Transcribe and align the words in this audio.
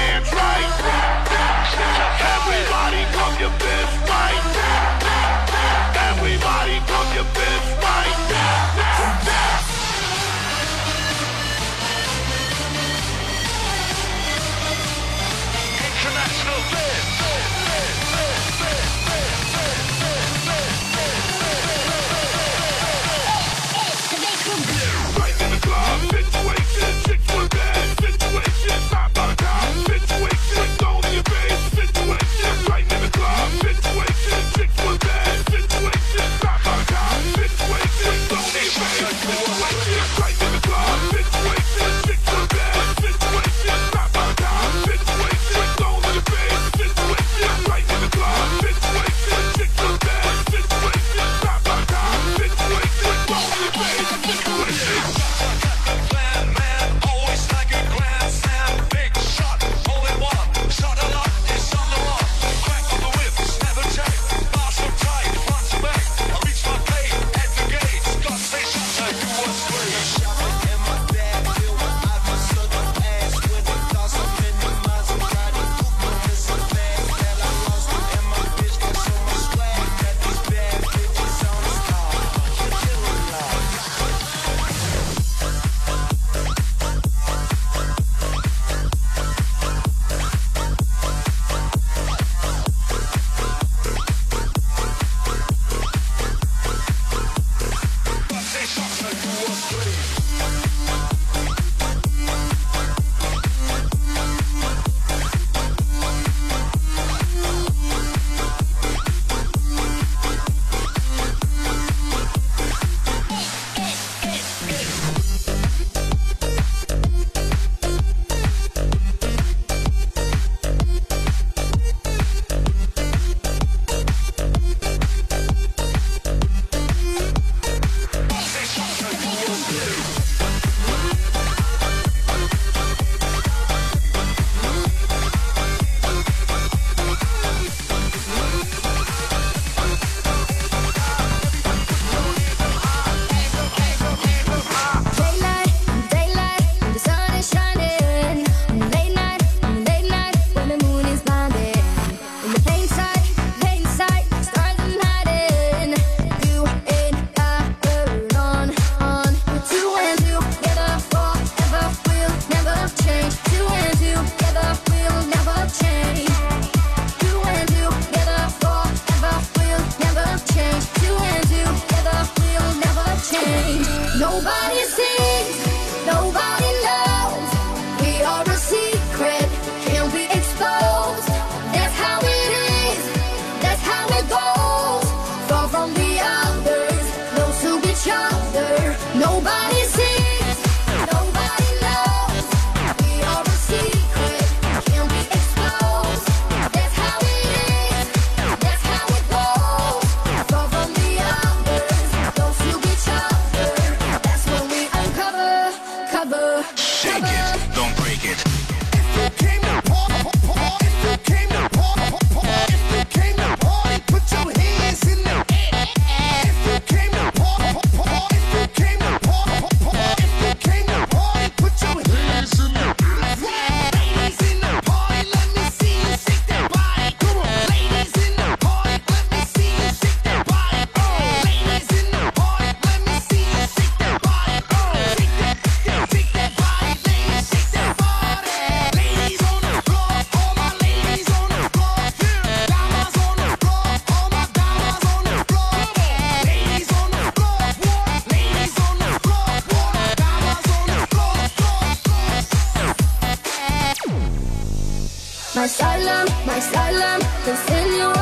breakfast 257.46 257.70
in 257.70 257.96
your 257.96 258.12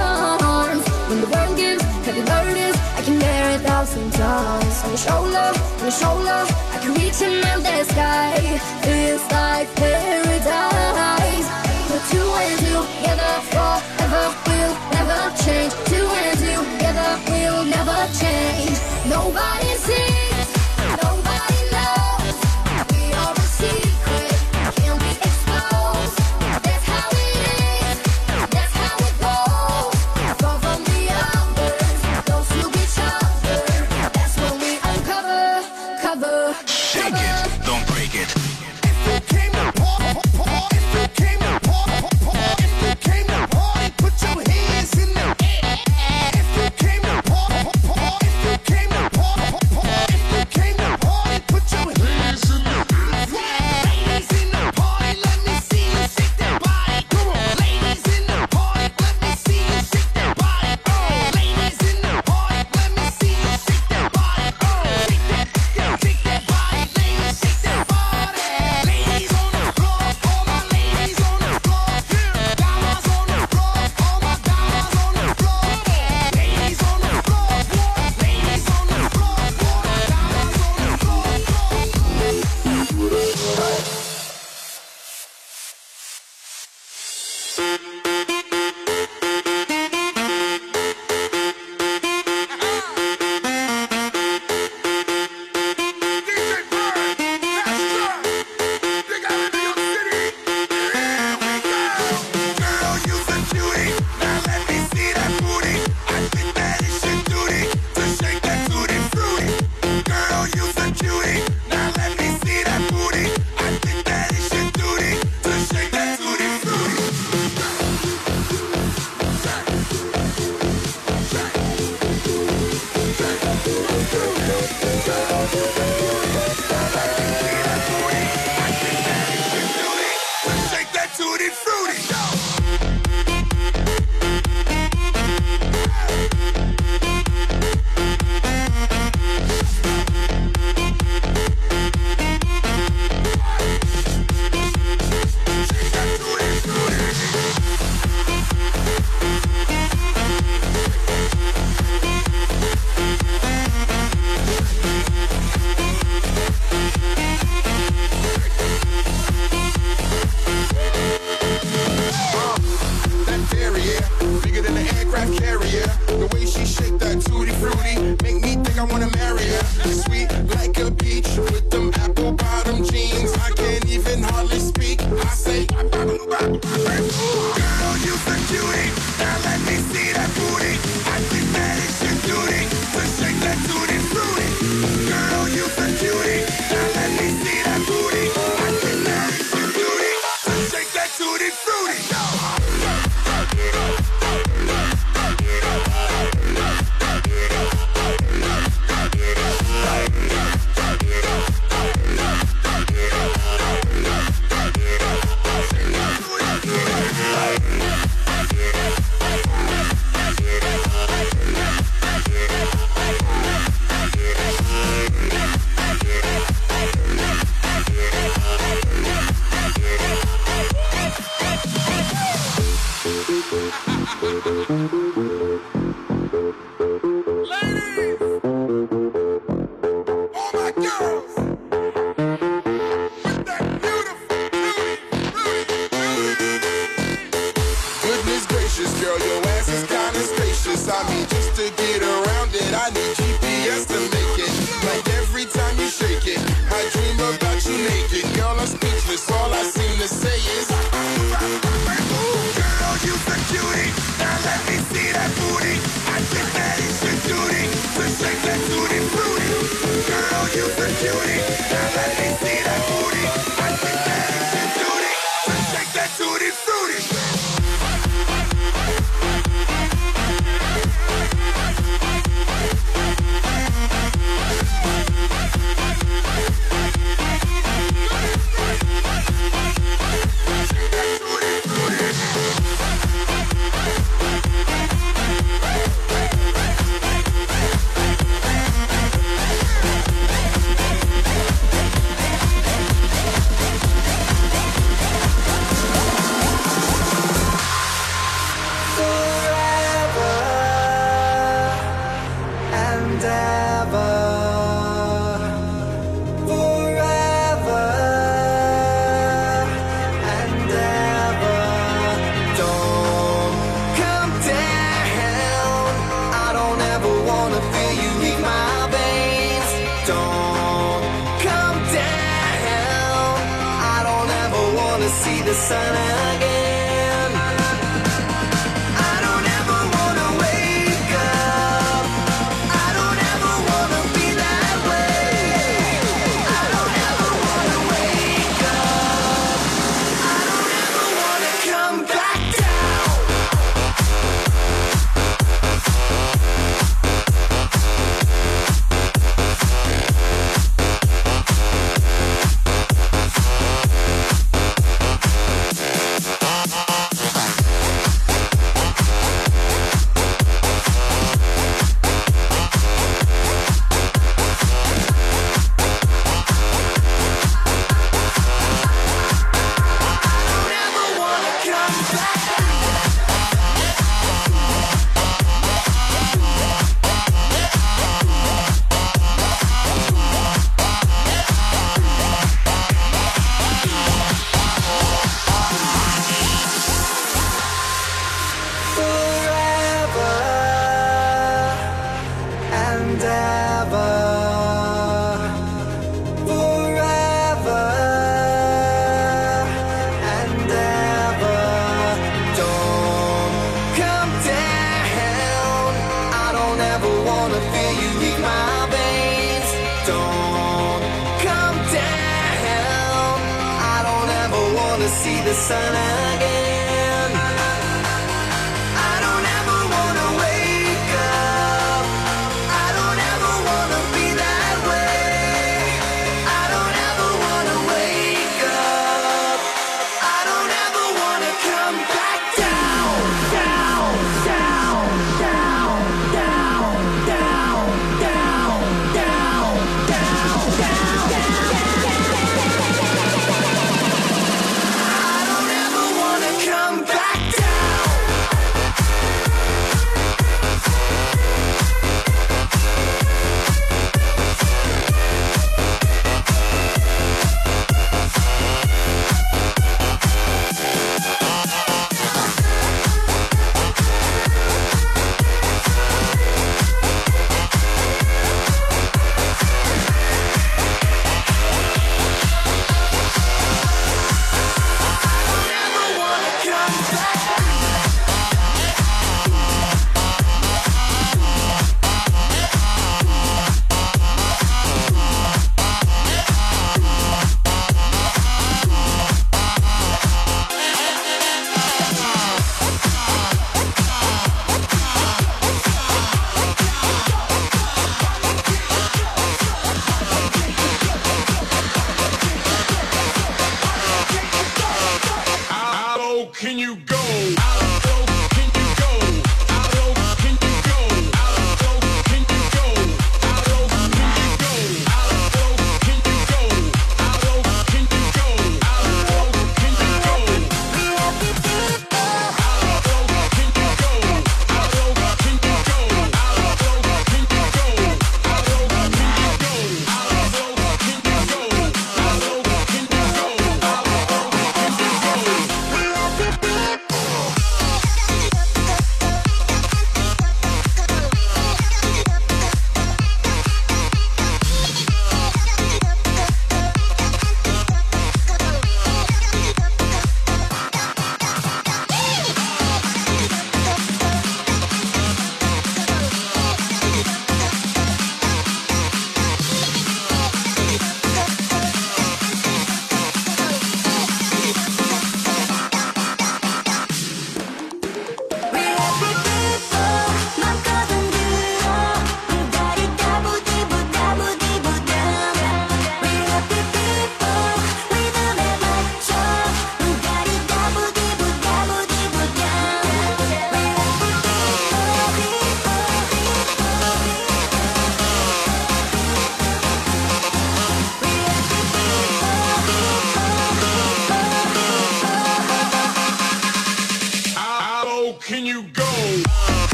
arms 0.44 0.86
When 1.08 1.20
the 1.20 1.26
world 1.26 1.56
gives 1.56 1.82
heavy 2.04 2.20
burdens 2.20 2.76
I 2.96 3.02
can 3.04 3.18
bear 3.18 3.56
a 3.56 3.58
thousand 3.58 4.12
times. 4.12 4.84
On 4.84 4.90
your 4.90 4.98
shoulder, 4.98 5.50
on 5.76 5.82
your 5.82 5.90
shoulder 5.90 6.40
I 6.74 6.78
can 6.82 6.94
reach 6.94 7.20
an 7.22 7.44
endless 7.52 7.88
sky. 7.88 8.58
Feels 8.82 9.22
like 9.30 9.74
paradise. 9.76 10.73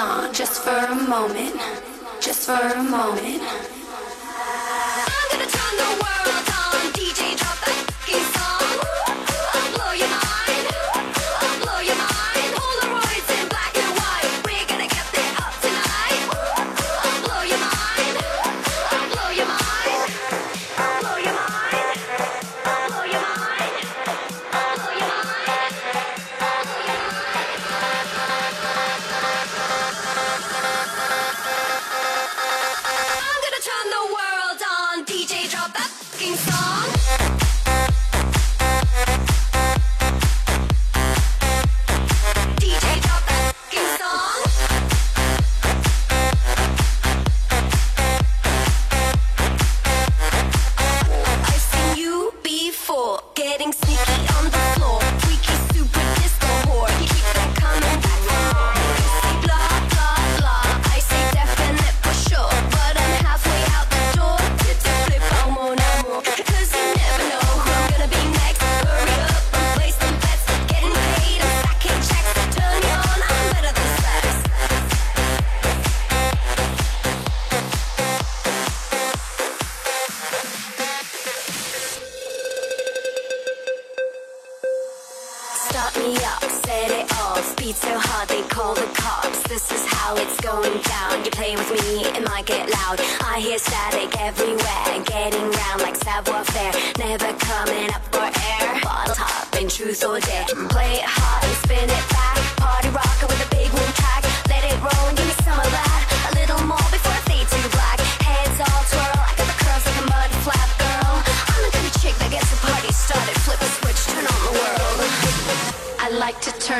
on 0.00 0.32
just 0.32 0.62
for 0.62 0.70
a 0.70 0.94
moment, 0.94 1.60
just 2.20 2.46
for 2.46 2.52
a 2.52 2.82
moment. 2.82 3.79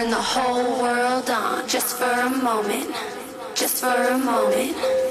turn 0.01 0.11
the 0.11 0.17
whole 0.17 0.81
world 0.83 1.29
on 1.29 1.69
just 1.69 1.97
for 1.99 2.05
a 2.05 2.31
moment, 2.31 2.95
just 3.55 3.81
for 3.81 3.89
a 3.89 4.17
moment. 4.17 5.10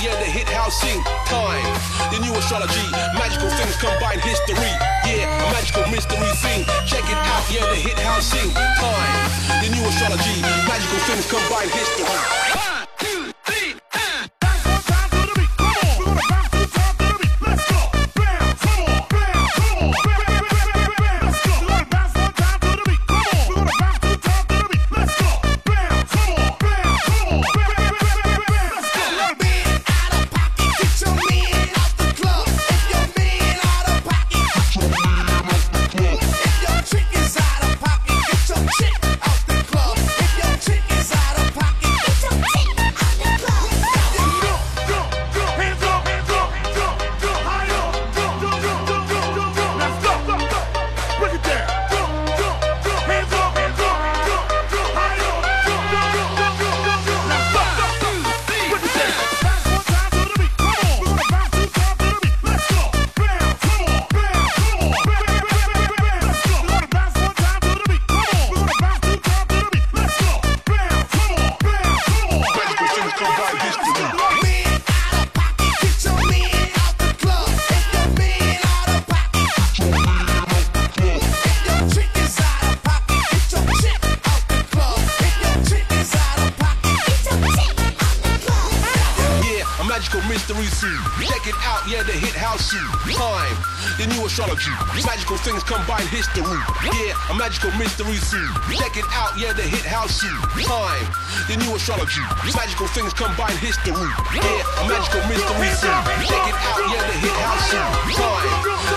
Yeah, 0.00 0.16
the 0.18 0.24
hit 0.24 0.48
house 0.48 0.80
scene. 0.80 1.02
Time, 1.26 1.64
the 2.12 2.18
new 2.20 2.32
astrology. 2.34 2.86
Magical 3.14 3.48
things 3.50 3.76
combine 3.76 4.20
history. 4.20 4.72
Yeah, 5.04 5.48
a 5.48 5.52
magical 5.52 5.86
mystery 5.88 6.30
scene. 6.36 6.64
Check 6.86 7.04
it 7.04 7.16
out, 7.16 7.44
yeah, 7.50 7.66
the 7.70 7.76
hit 7.76 7.98
house 7.98 8.26
scene. 8.26 8.52
Time, 8.52 9.62
the 9.62 9.68
new 9.74 9.84
astrology. 9.88 10.40
Magical 10.68 10.98
things 11.08 11.26
combine 11.30 11.68
history. 11.70 12.75
Mystery 97.78 98.16
scene. 98.16 98.52
Check 98.76 98.96
it 98.96 99.04
out, 99.12 99.36
yeah, 99.38 99.52
the 99.52 99.62
hit 99.62 99.84
house 99.84 100.20
scene. 100.20 100.36
Time, 100.64 101.06
the 101.48 101.56
new 101.56 101.76
astrology. 101.76 102.20
Magical 102.56 102.86
things 102.88 103.12
combine 103.12 103.56
history. 103.58 103.94
Yeah, 104.34 104.80
a 104.80 104.88
magical 104.88 105.22
mystery 105.28 105.70
scene. 105.76 106.02
Check 106.28 106.44
it 106.44 106.56
out, 106.56 106.80
yeah, 106.88 107.04
the 107.08 107.16
hit 107.20 107.36
house 107.40 107.64
scene. 107.70 107.92
Time, 108.16 108.50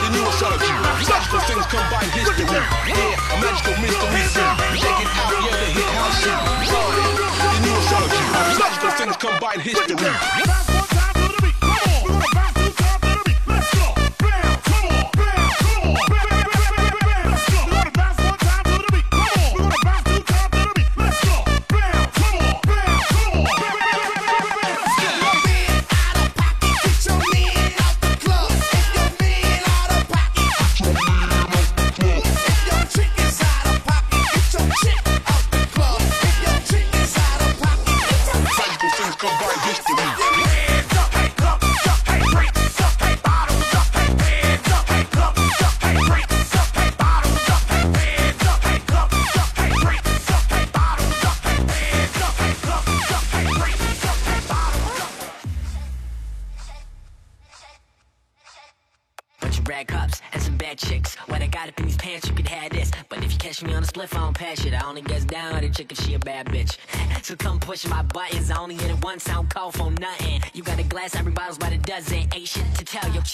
the 0.03 0.09
new 0.15 0.25
astrology. 0.27 0.75
Magical 1.07 1.41
things 1.47 1.65
combine 1.67 2.09
history. 2.11 2.45
Yeah, 2.49 3.31
a 3.31 3.35
magical 3.39 3.75
mystery 3.79 4.23
scene. 4.31 4.55
Check 4.79 4.97
it 4.99 5.09
out, 5.15 5.31
yeah, 5.39 5.55
the 5.59 5.69
hit 5.75 5.91
house 5.95 6.17
scene. 6.23 6.43
Time, 6.67 6.99
the 7.39 7.59
new 7.63 7.75
astrology. 7.79 8.25
Magical 8.59 8.91
things 8.97 9.15
combine 9.17 9.59
history. 9.59 10.58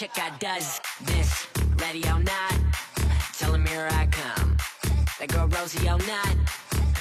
Chick 0.05 0.23
I 0.23 0.37
does 0.37 0.81
this. 1.05 1.47
Ready 1.77 2.03
or 2.07 2.19
not, 2.19 2.53
tell 3.37 3.53
him 3.53 3.65
here 3.65 3.87
I 3.91 4.05
come. 4.07 4.57
That 5.19 5.29
girl 5.29 5.47
Rosie 5.47 5.87
or 5.87 5.97
not, 5.97 6.35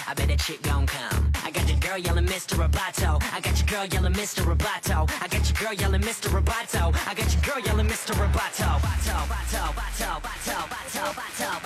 I 0.06 0.14
bet 0.14 0.28
that 0.28 0.38
chick 0.38 0.62
gon' 0.62 0.86
come. 0.86 1.32
I 1.44 1.50
got 1.50 1.68
your 1.68 1.78
girl 1.78 1.98
yelling 1.98 2.26
Mr. 2.26 2.54
Roboto. 2.56 3.22
I 3.32 3.40
got 3.40 3.58
your 3.58 3.66
girl 3.66 3.84
yelling 3.84 4.14
Mr. 4.14 4.42
Roboto. 4.44 5.10
I 5.20 5.28
got 5.28 5.44
your 5.48 5.58
girl 5.60 5.74
yelling 5.74 6.02
Mr. 6.02 6.28
Roboto. 6.28 6.94
I 7.06 7.14
got 7.14 7.32
your 7.32 7.42
girl 7.42 7.60
yelling 7.64 7.88
Mr. 7.88 8.14
Roboto. 8.14 8.80
Bato, 8.80 9.16
bato, 9.28 9.62
bato, 9.74 10.20
bato, 10.22 11.14
bato, 11.14 11.63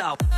out. 0.00 0.29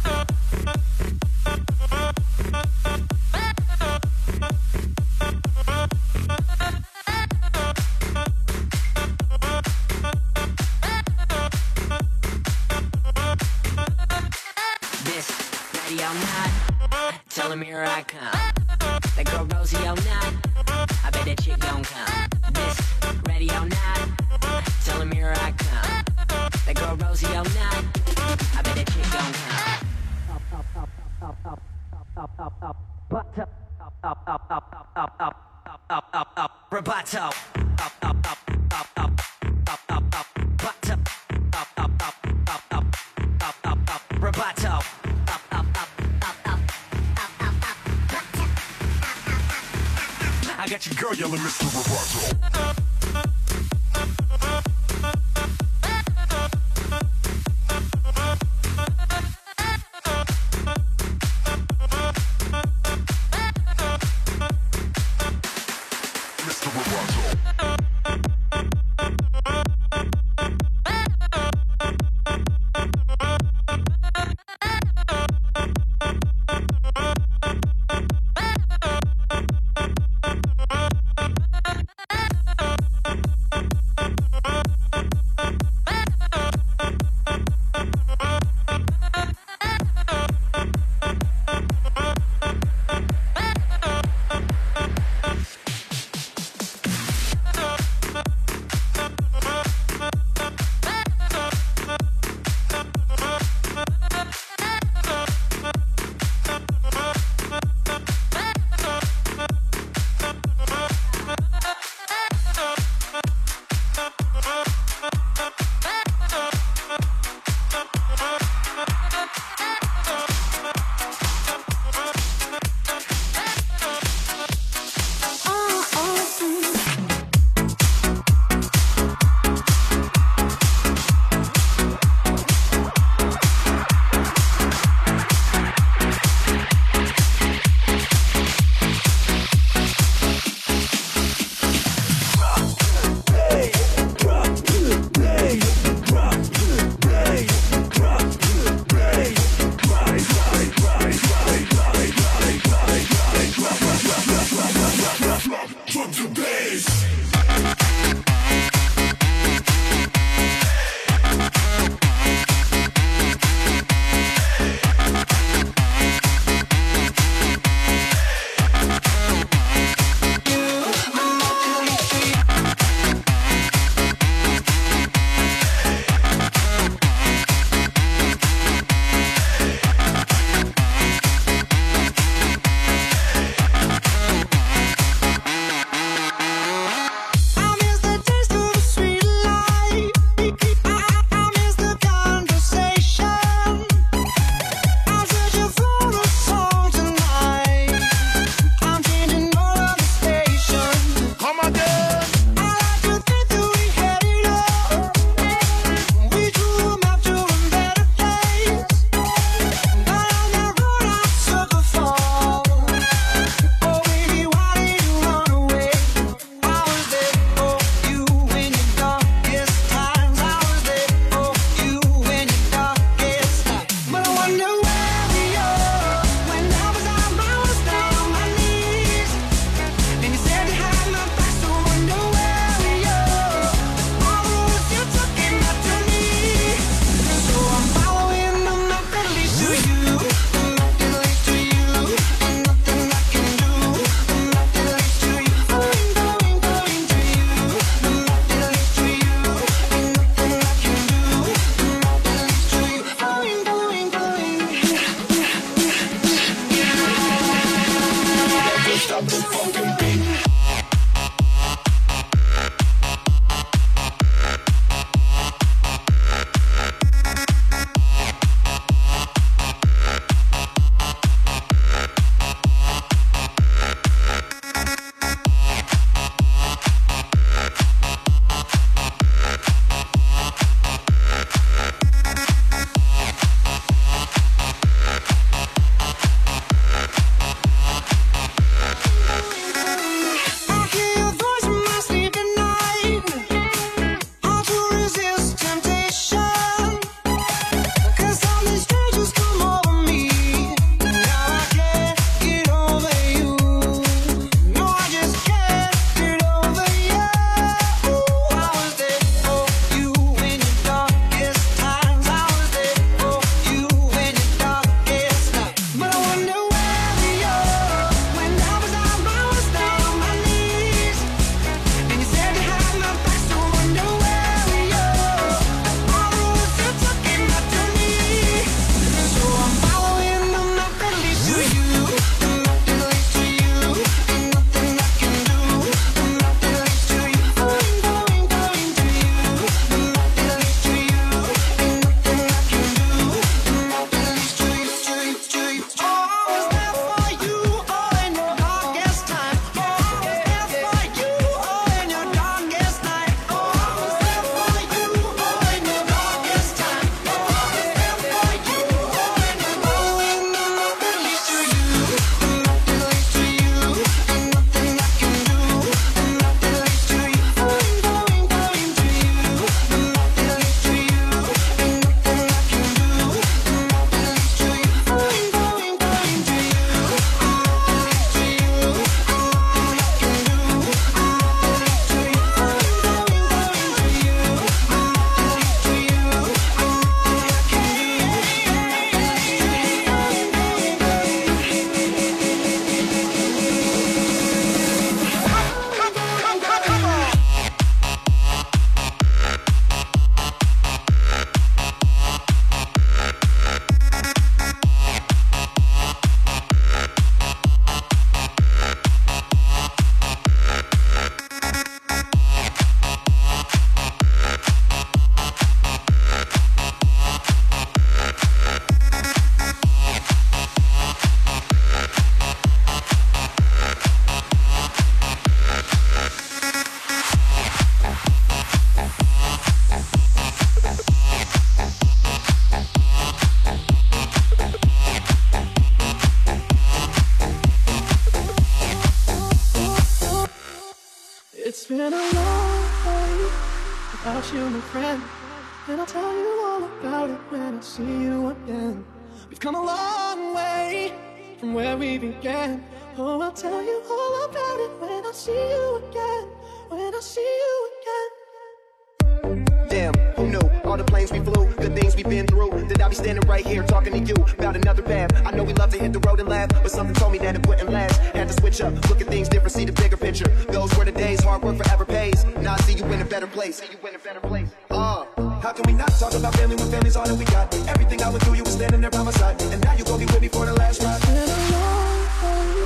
me 475.93 475.99
not 475.99 476.13
talking 476.19 476.41
about 476.41 476.55
family 476.55 476.77
when 476.77 476.91
family's 476.91 477.17
all 477.17 477.27
that 477.27 477.35
we 477.35 477.45
got. 477.45 477.75
Everything 477.89 478.23
I 478.23 478.29
went 478.31 478.43
through, 478.45 478.55
you 478.55 478.65
was 478.65 478.75
standing 478.75 479.01
there 479.01 479.11
by 479.11 479.23
my 479.23 479.31
side. 479.31 479.61
And 479.63 479.83
now 479.85 479.95
you 479.95 480.05
gon' 480.05 480.19
be 480.19 480.27
with 480.27 480.41
me 480.41 480.49
for 480.49 480.65
the 480.67 480.75
last 480.75 481.03
ride. 481.03 481.17
It's 481.17 481.27
been 481.27 481.37
a 481.37 481.47
long 481.77 482.27
time 482.41 482.77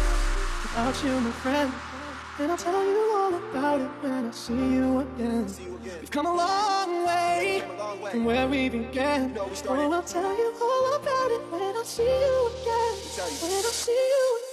without 0.62 1.04
you, 1.04 1.20
my 1.20 1.30
friend. 1.42 1.72
And 2.38 2.52
I'll 2.52 2.58
tell 2.58 2.84
you 2.84 3.02
all 3.16 3.34
about 3.34 3.80
it 3.80 3.90
when 4.02 4.26
I 4.26 4.30
see 4.30 4.52
you 4.52 5.00
again. 5.00 5.46
We've 6.00 6.10
come 6.10 6.26
a 6.26 6.36
long 6.36 7.06
way 7.06 7.62
from 8.10 8.24
where 8.24 8.46
we 8.46 8.68
began. 8.68 9.32
No, 9.32 9.48
oh, 9.68 9.92
I'll 9.92 10.02
tell 10.02 10.36
you 10.36 10.52
all 10.60 10.96
about 10.96 11.30
it 11.30 11.42
when 11.50 11.76
I 11.76 11.82
see 11.84 12.02
you 12.02 12.50
again. 12.60 12.94
When 13.40 13.64
I 13.64 13.72
see 13.72 13.92
you 13.92 14.38
again. 14.38 14.45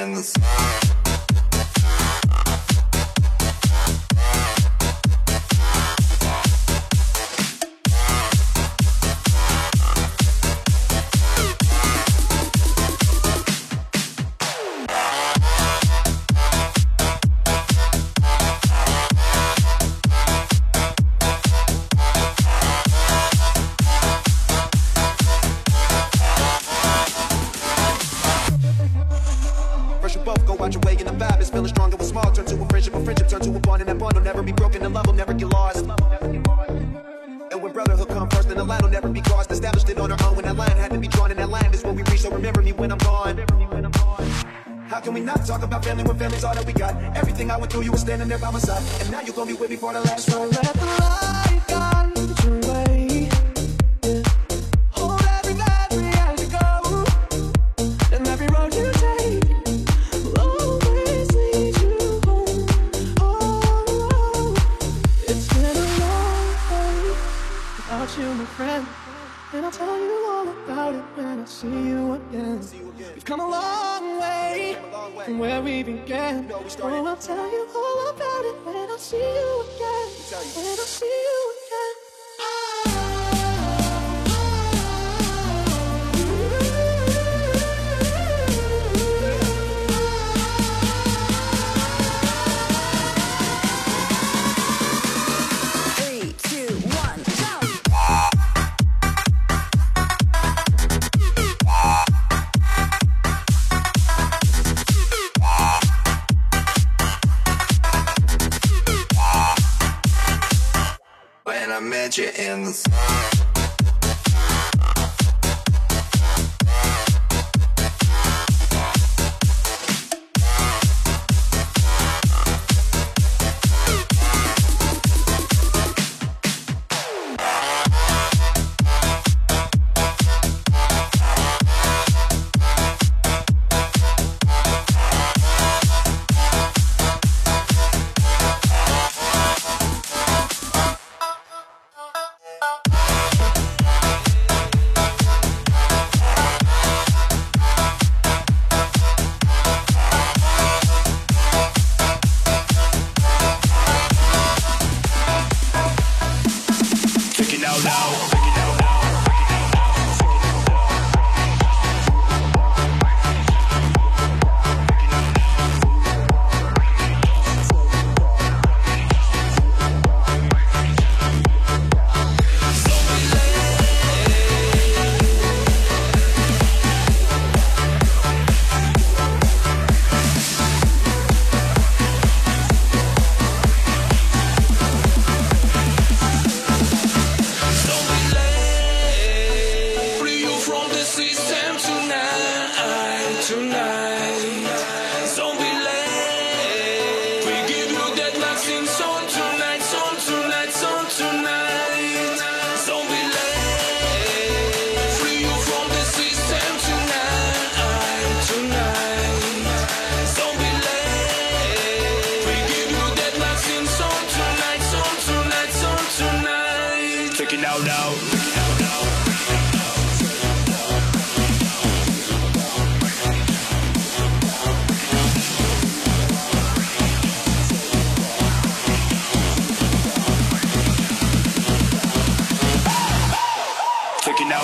in 0.00 0.14
the 0.14 0.22
sun. 0.22 0.59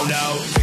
Take 0.09 0.55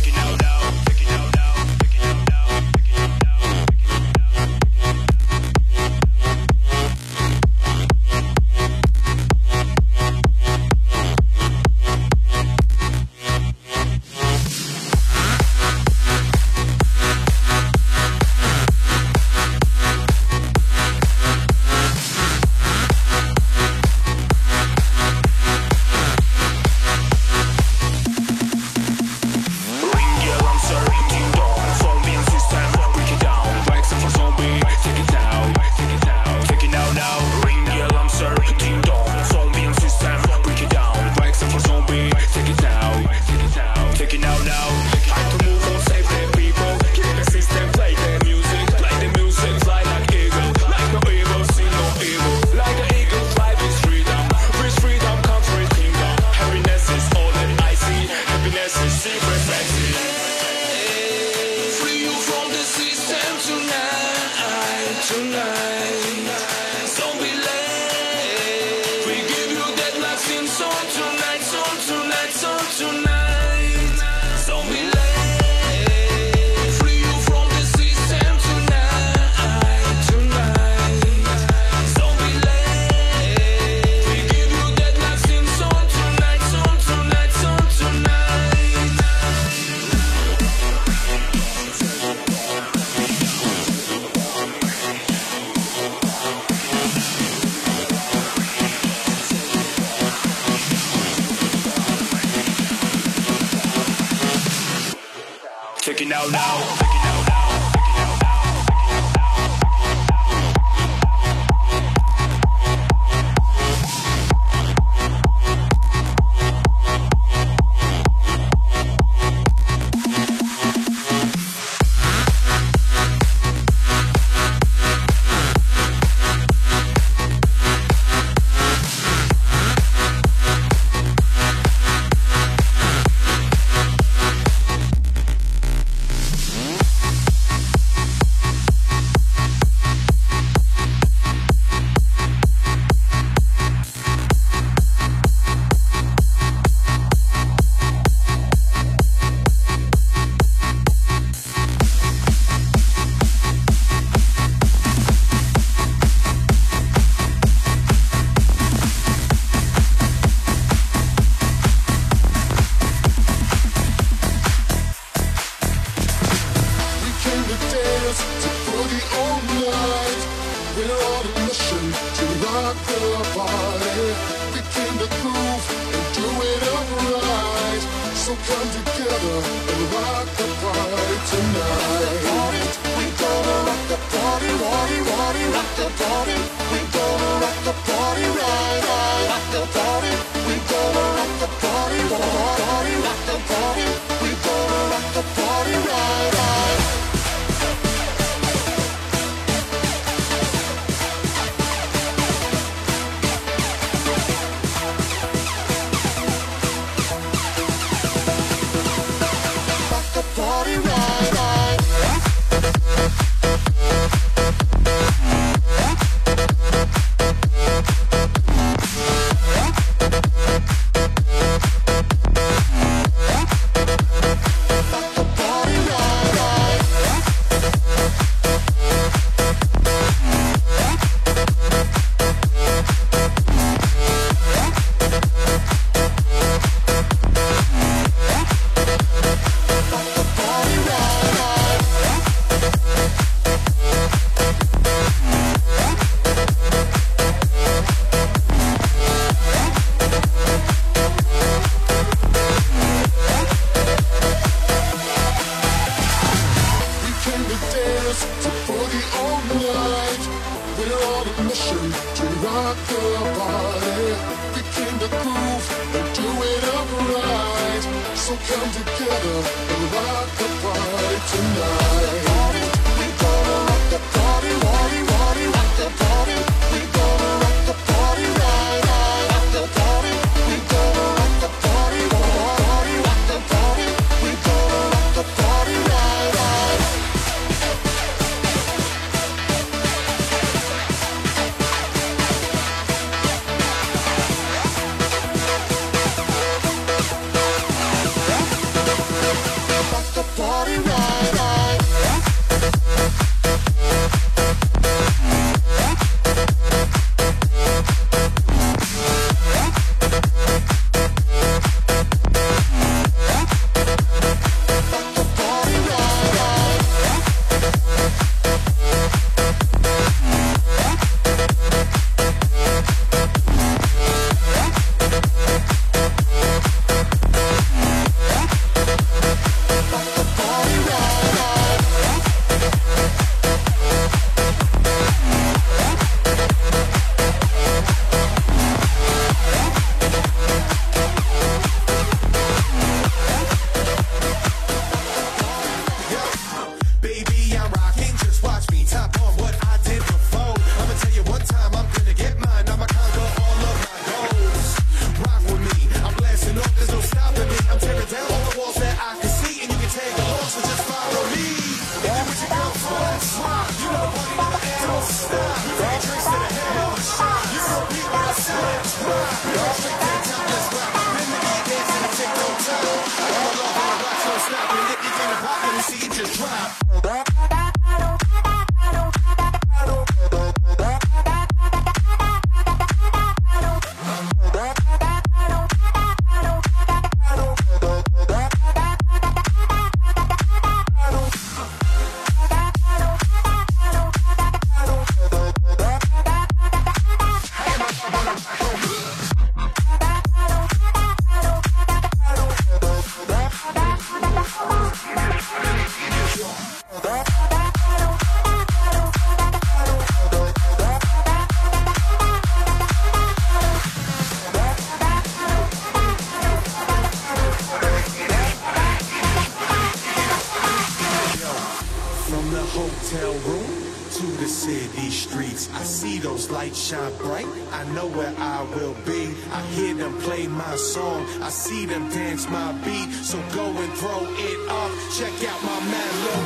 the 424.44 424.50
city 424.50 425.10
streets. 425.10 425.70
I 425.74 425.84
see 425.84 426.20
those 426.20 426.52
lights 426.52 426.78
shine 426.78 427.16
bright. 427.18 427.48
I 427.72 427.84
know 427.96 428.08
where 428.08 428.34
I 428.38 428.64
will 428.76 428.96
be. 429.06 429.32
I 429.54 429.62
hear 429.76 429.94
them 429.94 430.20
play 430.20 430.48
my 430.48 430.76
song. 430.76 431.26
I 431.42 431.50
see 431.50 431.86
them 431.86 432.10
dance 432.10 432.50
my 432.50 432.74
beat. 432.84 433.10
So 433.24 433.38
go 433.56 433.66
and 433.72 433.94
throw 433.94 434.22
it 434.50 434.60
up. 434.68 434.92
Check 435.16 435.34
out 435.50 435.60
my 435.64 435.80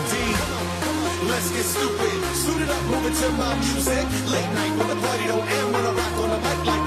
D. 0.10 0.14
Let's 1.26 1.50
get 1.50 1.66
stupid. 1.66 2.18
Suit 2.44 2.62
it 2.62 2.70
up, 2.70 2.84
moving 2.86 3.16
to 3.22 3.30
my 3.32 3.54
music. 3.66 4.06
Late 4.30 4.52
night 4.58 4.74
when 4.78 4.88
the 4.94 5.00
party 5.02 5.26
don't 5.26 5.48
end. 5.58 5.74
When 5.74 5.84
I 5.90 5.92
rock 5.98 6.14
on 6.22 6.30
the 6.30 6.40
mic 6.46 6.60
like 6.70 6.87